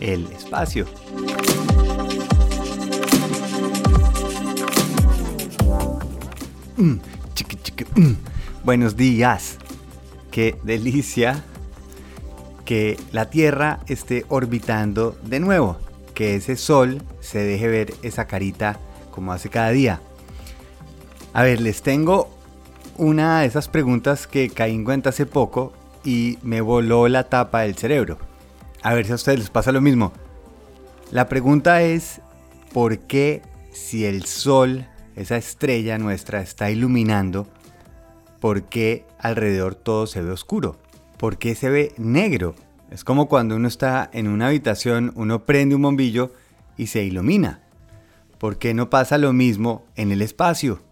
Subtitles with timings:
[0.00, 0.84] El espacio.
[6.76, 6.96] Mm,
[7.34, 7.56] chiqui,
[7.94, 8.12] mm.
[8.64, 9.56] Buenos días.
[10.30, 11.42] Qué delicia
[12.66, 15.78] que la Tierra esté orbitando de nuevo.
[16.12, 18.78] Que ese sol se deje ver esa carita
[19.10, 20.02] como hace cada día.
[21.32, 22.39] A ver, les tengo
[23.00, 25.72] una de esas preguntas que caí en cuenta hace poco
[26.04, 28.18] y me voló la tapa del cerebro.
[28.82, 30.12] A ver si a ustedes les pasa lo mismo.
[31.10, 32.20] La pregunta es,
[32.74, 33.40] ¿por qué
[33.72, 34.86] si el sol,
[35.16, 37.46] esa estrella nuestra, está iluminando,
[38.38, 40.76] por qué alrededor todo se ve oscuro?
[41.16, 42.54] ¿Por qué se ve negro?
[42.90, 46.34] Es como cuando uno está en una habitación, uno prende un bombillo
[46.76, 47.62] y se ilumina.
[48.36, 50.82] ¿Por qué no pasa lo mismo en el espacio?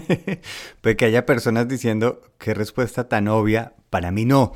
[0.80, 4.52] Puede que haya personas diciendo qué respuesta tan obvia, para mí no.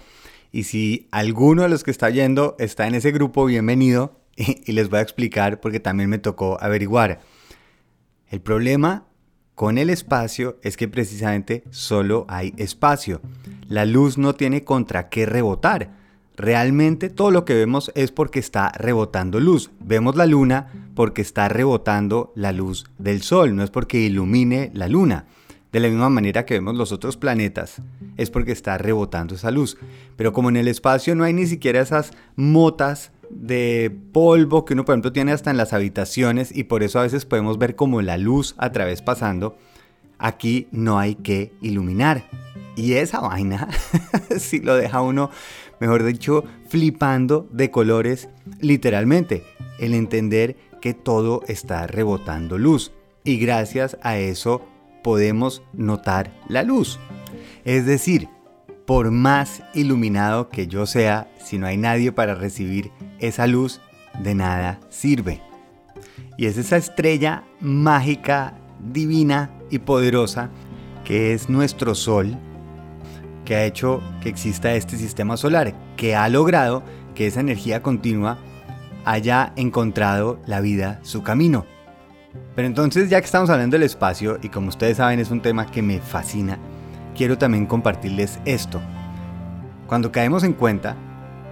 [0.50, 4.88] Y si alguno de los que está yendo está en ese grupo, bienvenido y, les
[4.88, 7.20] voy a explicar porque también me tocó averiguar.
[8.30, 9.06] El problema
[9.54, 13.20] con el espacio es que precisamente solo hay espacio.
[13.68, 15.97] La luz no tiene contra qué rebotar.
[16.38, 19.72] Realmente todo lo que vemos es porque está rebotando luz.
[19.80, 24.86] Vemos la luna porque está rebotando la luz del sol, no es porque ilumine la
[24.86, 25.26] luna.
[25.72, 27.82] De la misma manera que vemos los otros planetas,
[28.16, 29.78] es porque está rebotando esa luz.
[30.14, 34.84] Pero como en el espacio no hay ni siquiera esas motas de polvo que uno
[34.84, 38.00] por ejemplo tiene hasta en las habitaciones y por eso a veces podemos ver como
[38.00, 39.58] la luz a través pasando,
[40.18, 42.22] aquí no hay que iluminar.
[42.78, 43.68] Y esa vaina,
[44.38, 45.30] si lo deja uno
[45.80, 48.28] mejor dicho, flipando de colores
[48.60, 49.42] literalmente,
[49.80, 52.92] el entender que todo está rebotando luz.
[53.24, 54.64] Y gracias a eso
[55.02, 57.00] podemos notar la luz.
[57.64, 58.28] Es decir,
[58.86, 63.80] por más iluminado que yo sea, si no hay nadie para recibir esa luz,
[64.20, 65.42] de nada sirve.
[66.36, 70.48] Y es esa estrella mágica, divina y poderosa
[71.04, 72.38] que es nuestro Sol,
[73.48, 76.82] que ha hecho que exista este sistema solar, que ha logrado
[77.14, 78.36] que esa energía continua
[79.06, 81.64] haya encontrado la vida su camino.
[82.54, 85.64] Pero entonces, ya que estamos hablando del espacio, y como ustedes saben es un tema
[85.64, 86.58] que me fascina,
[87.16, 88.82] quiero también compartirles esto.
[89.86, 90.94] Cuando caemos en cuenta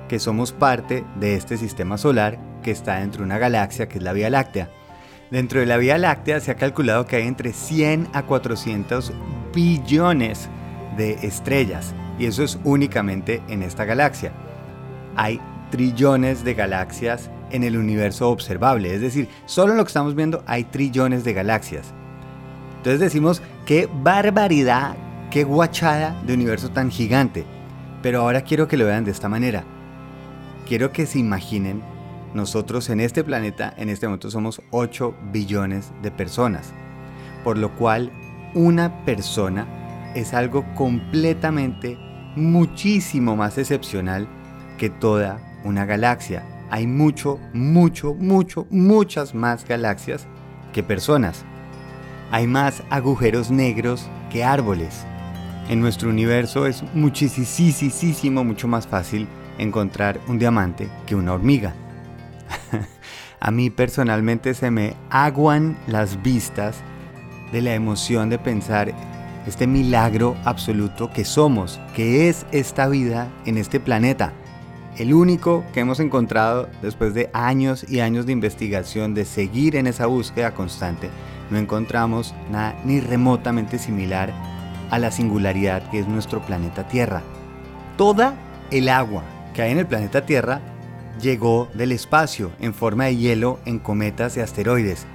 [0.07, 4.05] que somos parte de este sistema solar que está dentro de una galaxia que es
[4.05, 4.69] la Vía Láctea,
[5.31, 9.15] dentro de la Vía Láctea se ha calculado que hay entre 100 a 400
[9.55, 10.51] billones
[10.97, 14.33] de estrellas y eso es únicamente en esta galaxia.
[15.17, 15.41] Hay
[15.71, 20.65] trillones de galaxias en el universo observable, es decir, solo lo que estamos viendo hay
[20.65, 21.93] trillones de galaxias.
[22.79, 24.97] Entonces decimos, qué barbaridad,
[25.31, 27.45] qué guachada de universo tan gigante.
[28.03, 29.65] Pero ahora quiero que lo vean de esta manera.
[30.69, 31.83] Quiero que se imaginen,
[32.35, 36.73] nosotros en este planeta, en este momento somos 8 billones de personas.
[37.43, 38.13] Por lo cual,
[38.55, 39.67] una persona
[40.17, 41.99] es algo completamente,
[42.37, 44.27] muchísimo más excepcional
[44.79, 46.43] que toda una galaxia.
[46.71, 50.27] Hay mucho, mucho, mucho, muchas más galaxias
[50.73, 51.45] que personas.
[52.31, 55.05] Hay más agujeros negros que árboles.
[55.69, 59.29] En nuestro universo es muchísimo, mucho más fácil
[59.59, 61.75] encontrar un diamante que una hormiga.
[63.41, 66.79] A mí personalmente se me aguan las vistas
[67.53, 68.95] de la emoción de pensar
[69.47, 74.33] este milagro absoluto que somos, que es esta vida en este planeta.
[74.97, 79.87] El único que hemos encontrado después de años y años de investigación, de seguir en
[79.87, 81.11] esa búsqueda constante,
[81.51, 84.33] no encontramos nada ni remotamente similar
[84.91, 87.23] a la singularidad que es nuestro planeta Tierra.
[87.97, 88.35] Toda
[88.71, 89.23] el agua
[89.55, 90.61] que hay en el planeta Tierra
[91.21, 95.07] llegó del espacio en forma de hielo en cometas y asteroides.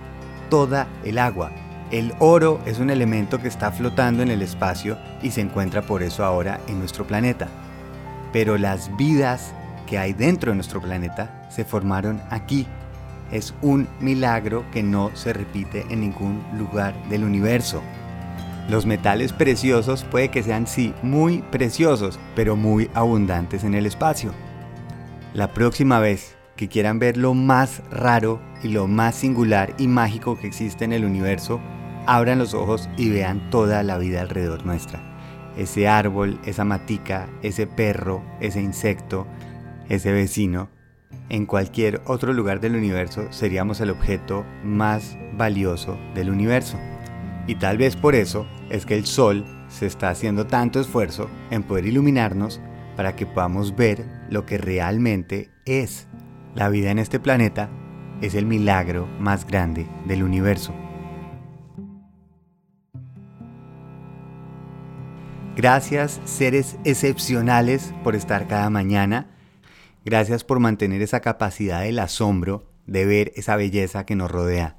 [0.50, 1.52] Toda el agua.
[1.92, 6.04] El oro es un elemento que está flotando en el espacio y se encuentra por
[6.04, 7.50] eso ahora en nuestro planeta.
[8.32, 9.54] Pero las vidas
[9.88, 12.66] que hay dentro de nuestro planeta se formaron aquí.
[13.30, 17.82] Es un milagro que no se repite en ningún lugar del universo.
[18.70, 24.32] Los metales preciosos puede que sean sí muy preciosos, pero muy abundantes en el espacio.
[25.34, 30.40] La próxima vez que quieran ver lo más raro y lo más singular y mágico
[30.40, 31.60] que existe en el universo,
[32.06, 35.02] abran los ojos y vean toda la vida alrededor nuestra.
[35.58, 39.28] Ese árbol, esa matica, ese perro, ese insecto,
[39.90, 40.70] ese vecino,
[41.30, 46.78] en cualquier otro lugar del universo seríamos el objeto más valioso del universo.
[47.48, 51.64] Y tal vez por eso es que el Sol se está haciendo tanto esfuerzo en
[51.64, 52.60] poder iluminarnos
[52.96, 56.08] para que podamos ver lo que realmente es.
[56.54, 57.70] La vida en este planeta
[58.22, 60.74] es el milagro más grande del universo.
[65.62, 69.28] Gracias seres excepcionales por estar cada mañana
[70.04, 74.76] Gracias por mantener esa capacidad del asombro de ver esa belleza que nos rodea.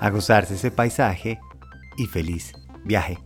[0.00, 1.38] A gozarse ese paisaje
[1.96, 2.52] y feliz
[2.84, 3.18] viaje.